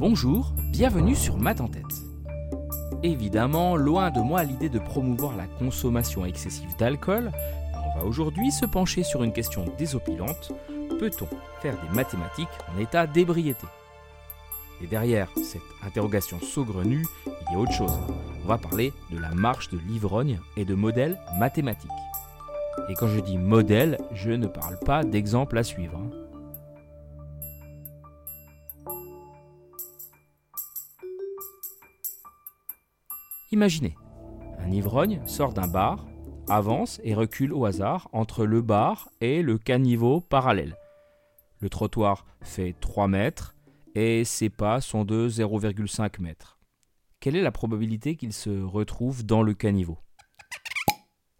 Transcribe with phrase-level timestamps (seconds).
[0.00, 1.84] Bonjour, bienvenue sur Math en tête.
[3.02, 7.30] Évidemment, loin de moi l'idée de promouvoir la consommation excessive d'alcool,
[7.74, 10.52] on va aujourd'hui se pencher sur une question désopilante.
[10.98, 11.26] Peut-on
[11.60, 13.66] faire des mathématiques en état d'ébriété?
[14.82, 17.98] Et derrière cette interrogation saugrenue, il y a autre chose.
[18.42, 21.90] On va parler de la marche de l'ivrogne et de modèles mathématiques.
[22.88, 25.98] Et quand je dis modèle, je ne parle pas d'exemple à suivre.
[25.98, 26.29] hein.
[33.52, 33.96] Imaginez,
[34.60, 36.06] un ivrogne sort d'un bar,
[36.48, 40.76] avance et recule au hasard entre le bar et le caniveau parallèle.
[41.58, 43.56] Le trottoir fait 3 mètres
[43.96, 46.60] et ses pas sont de 0,5 mètres.
[47.18, 49.98] Quelle est la probabilité qu'il se retrouve dans le caniveau?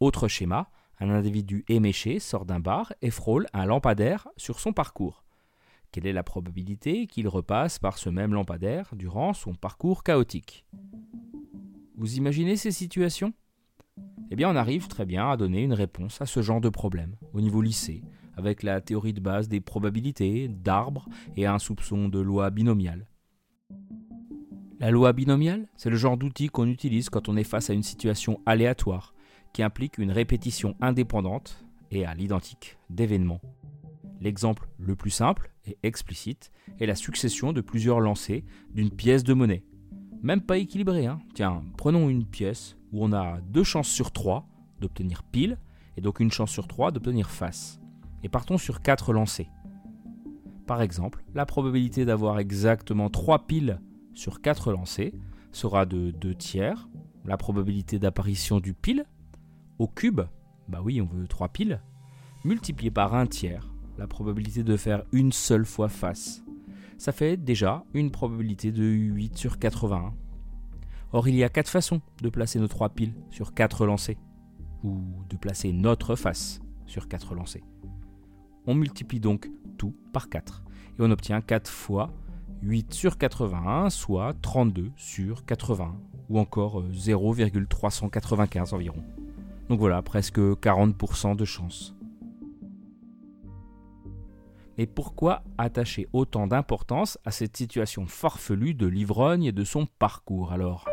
[0.00, 0.70] Autre schéma,
[1.00, 5.24] un individu éméché sort d'un bar et frôle un lampadaire sur son parcours.
[5.92, 10.64] Quelle est la probabilité qu'il repasse par ce même lampadaire durant son parcours chaotique?
[11.98, 13.32] Vous imaginez ces situations?
[14.30, 17.16] Eh bien, on arrive très bien à donner une réponse à ce genre de problème
[17.32, 18.04] au niveau lycée,
[18.36, 23.08] avec la théorie de base des probabilités, d'arbres et un soupçon de loi binomiale.
[24.78, 27.82] La loi binomiale, c'est le genre d'outil qu'on utilise quand on est face à une
[27.82, 29.12] situation aléatoire,
[29.52, 33.40] qui implique une répétition indépendante et à l'identique d'événements.
[34.20, 39.34] L'exemple le plus simple et explicite est la succession de plusieurs lancers d'une pièce de
[39.34, 39.64] monnaie.
[40.22, 41.20] Même pas équilibrée, hein.
[41.34, 44.46] Tiens, prenons une pièce où on a deux chances sur trois
[44.80, 45.58] d'obtenir pile
[45.96, 47.80] et donc une chance sur trois d'obtenir face.
[48.22, 49.50] Et partons sur quatre lancers.
[50.68, 53.80] Par exemple, la probabilité d'avoir exactement 3 piles
[54.12, 55.12] sur 4 lancers
[55.50, 56.90] sera de 2 tiers.
[57.24, 59.06] La probabilité d'apparition du pile
[59.78, 60.20] au cube,
[60.68, 61.80] bah oui, on veut 3 piles,
[62.44, 63.66] multiplié par 1 tiers.
[63.96, 66.44] La probabilité de faire une seule fois face.
[66.98, 70.12] Ça fait déjà une probabilité de 8 sur 81.
[71.12, 74.16] Or, il y a 4 façons de placer nos 3 piles sur 4 lancers,
[74.82, 75.00] ou
[75.30, 77.62] de placer notre face sur 4 lancers.
[78.66, 79.48] On multiplie donc
[79.78, 80.64] tout par 4
[80.98, 82.12] et on obtient 4 fois
[82.62, 85.94] 8 sur 81, soit 32 sur 81,
[86.28, 89.04] ou encore euh, 0,395 environ.
[89.68, 91.94] Donc voilà, presque 40% de chance.
[94.78, 100.52] Mais pourquoi attacher autant d'importance à cette situation farfelue de l'ivrogne et de son parcours
[100.52, 100.88] alors?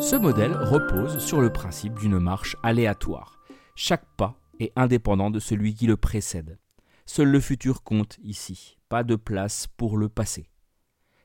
[0.00, 3.38] Ce modèle repose sur le principe d'une marche aléatoire.
[3.76, 6.58] Chaque pas est indépendant de celui qui le précède.
[7.04, 10.48] Seul le futur compte ici, pas de place pour le passé.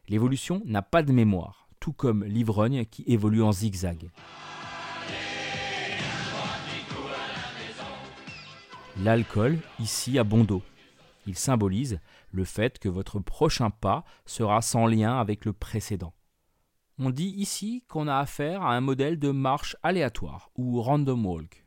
[0.08, 4.12] L'évolution n'a pas de mémoire, tout comme l'ivrogne qui évolue en zigzag.
[9.04, 10.62] L'alcool, ici, a bon dos.
[11.26, 12.00] Il symbolise
[12.32, 16.14] le fait que votre prochain pas sera sans lien avec le précédent.
[17.00, 21.66] On dit ici qu'on a affaire à un modèle de marche aléatoire ou random walk.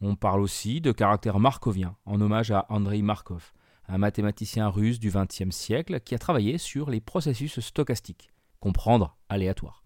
[0.00, 3.52] On parle aussi de caractère markovien en hommage à Andrei Markov,
[3.86, 9.84] un mathématicien russe du XXe siècle qui a travaillé sur les processus stochastiques, comprendre aléatoire.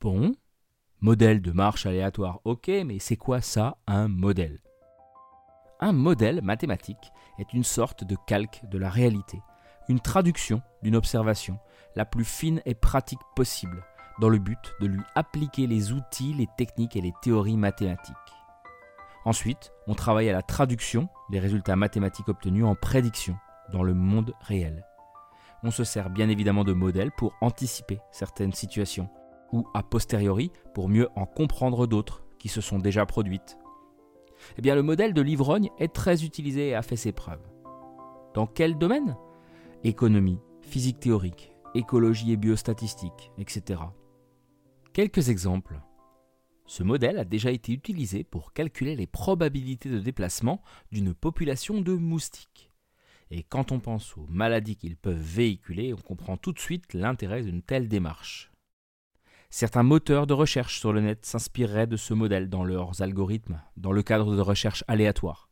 [0.00, 0.34] Bon,
[1.00, 4.60] modèle de marche aléatoire, ok, mais c'est quoi ça un modèle?
[5.80, 9.40] Un modèle mathématique est une sorte de calque de la réalité,
[9.88, 11.60] une traduction d'une observation
[11.94, 13.84] la plus fine et pratique possible,
[14.20, 18.16] dans le but de lui appliquer les outils, les techniques et les théories mathématiques.
[19.24, 23.36] Ensuite, on travaille à la traduction des résultats mathématiques obtenus en prédiction
[23.72, 24.84] dans le monde réel.
[25.62, 29.08] On se sert bien évidemment de modèles pour anticiper certaines situations,
[29.52, 33.56] ou a posteriori pour mieux en comprendre d'autres qui se sont déjà produites.
[34.56, 37.46] Eh le modèle de l'ivrogne est très utilisé et a fait ses preuves.
[38.34, 39.16] Dans quel domaine?
[39.84, 43.80] Économie, physique théorique, écologie et biostatistique, etc.
[44.92, 45.80] Quelques exemples.
[46.66, 50.62] Ce modèle a déjà été utilisé pour calculer les probabilités de déplacement
[50.92, 52.70] d'une population de moustiques.
[53.30, 57.42] Et quand on pense aux maladies qu'ils peuvent véhiculer, on comprend tout de suite l'intérêt
[57.42, 58.50] d'une telle démarche.
[59.50, 63.92] Certains moteurs de recherche sur le net s'inspireraient de ce modèle dans leurs algorithmes, dans
[63.92, 65.48] le cadre de recherche aléatoire.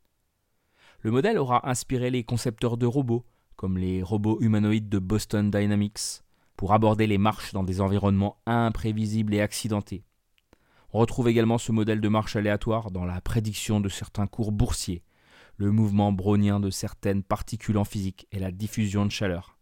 [1.01, 6.21] Le modèle aura inspiré les concepteurs de robots, comme les robots humanoïdes de Boston Dynamics,
[6.55, 10.03] pour aborder les marches dans des environnements imprévisibles et accidentés.
[10.93, 15.03] On retrouve également ce modèle de marche aléatoire dans la prédiction de certains cours boursiers,
[15.57, 19.56] le mouvement brownien de certaines particules en physique et la diffusion de chaleur,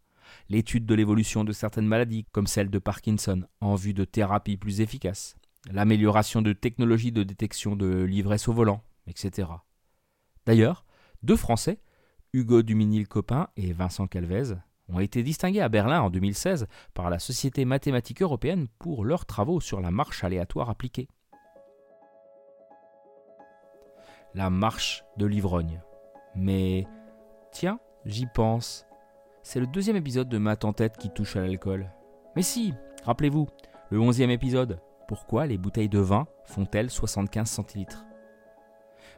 [0.50, 4.82] l'étude de l'évolution de certaines maladies comme celle de Parkinson en vue de thérapies plus
[4.82, 5.36] efficaces,
[5.72, 9.50] l'amélioration de technologies de détection de l'ivresse au volant, etc.
[10.46, 10.86] D'ailleurs,
[11.24, 11.80] Deux Français,
[12.34, 14.54] Hugo Duminil-Copin et Vincent Calvez,
[14.90, 19.60] ont été distingués à Berlin en 2016 par la Société mathématique européenne pour leurs travaux
[19.60, 21.08] sur la marche aléatoire appliquée.
[24.34, 25.82] La marche de l'ivrogne.
[26.36, 26.86] Mais
[27.52, 28.86] tiens, j'y pense.
[29.48, 31.92] C'est le deuxième épisode de en tête qui touche à l'alcool.
[32.36, 33.48] Mais si, rappelez-vous,
[33.92, 34.80] le onzième épisode.
[35.08, 38.06] Pourquoi les bouteilles de vin font-elles 75 centilitres?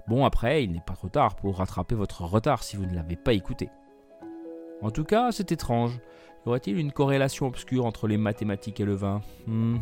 [0.09, 3.15] Bon, après, il n'est pas trop tard pour rattraper votre retard si vous ne l'avez
[3.15, 3.69] pas écouté.
[4.81, 5.97] En tout cas, c'est étrange.
[6.45, 9.21] Y aurait-il une corrélation obscure entre les mathématiques et le vin?
[9.45, 9.77] Hmm.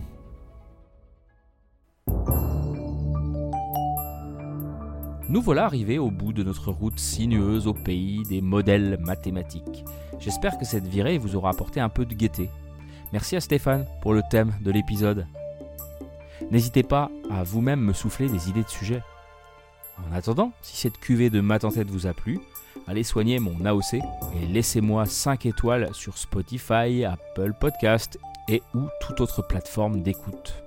[5.27, 9.83] Nous voilà arrivés au bout de notre route sinueuse au pays des modèles mathématiques.
[10.19, 12.50] J'espère que cette virée vous aura apporté un peu de gaieté.
[13.13, 15.27] Merci à Stéphane pour le thème de l'épisode.
[16.51, 19.03] N'hésitez pas à vous-même me souffler des idées de sujets.
[20.09, 22.39] En attendant, si cette cuvée de maths en tête vous a plu,
[22.88, 28.19] allez soigner mon AOC et laissez-moi 5 étoiles sur Spotify, Apple Podcast
[28.50, 30.62] et ou toute autre plateforme d'écoute.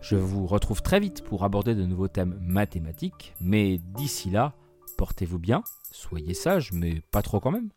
[0.00, 4.54] Je vous retrouve très vite pour aborder de nouveaux thèmes mathématiques, mais d'ici là,
[4.96, 7.68] portez-vous bien, soyez sages, mais pas trop quand même.